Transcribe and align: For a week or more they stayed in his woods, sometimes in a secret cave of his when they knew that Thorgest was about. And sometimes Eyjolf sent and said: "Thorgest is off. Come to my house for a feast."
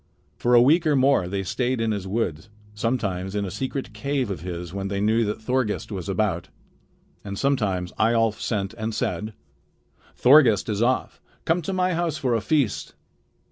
For 0.35 0.55
a 0.55 0.61
week 0.63 0.87
or 0.87 0.95
more 0.95 1.27
they 1.27 1.43
stayed 1.43 1.79
in 1.79 1.91
his 1.91 2.07
woods, 2.07 2.49
sometimes 2.73 3.35
in 3.35 3.45
a 3.45 3.51
secret 3.51 3.93
cave 3.93 4.31
of 4.31 4.39
his 4.41 4.73
when 4.73 4.87
they 4.87 4.99
knew 4.99 5.23
that 5.25 5.39
Thorgest 5.39 5.91
was 5.91 6.09
about. 6.09 6.49
And 7.23 7.37
sometimes 7.37 7.91
Eyjolf 7.99 8.41
sent 8.41 8.73
and 8.79 8.95
said: 8.95 9.33
"Thorgest 10.15 10.69
is 10.69 10.81
off. 10.81 11.21
Come 11.45 11.61
to 11.61 11.71
my 11.73 11.93
house 11.93 12.17
for 12.17 12.33
a 12.33 12.41
feast." 12.41 12.95